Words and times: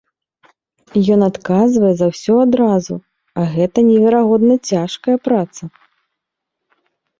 Ён 1.15 1.19
адказвае 1.31 1.91
за 1.99 2.05
ўсё 2.13 2.33
адразу, 2.45 2.95
а 3.43 3.47
гэта 3.53 3.77
неверагодна 3.91 4.55
цяжкая 4.73 5.17
праца. 5.29 5.63